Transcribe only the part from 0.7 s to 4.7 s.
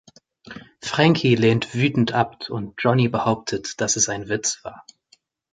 Frankie lehnt wütend ab, und Johnny behauptet, dass es ein Witz